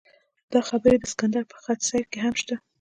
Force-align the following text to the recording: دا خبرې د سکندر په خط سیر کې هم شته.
دا 0.51 0.61
خبرې 0.69 0.95
د 0.99 1.03
سکندر 1.11 1.43
په 1.51 1.55
خط 1.63 1.79
سیر 1.87 2.03
کې 2.11 2.19
هم 2.25 2.33
شته. 2.41 2.55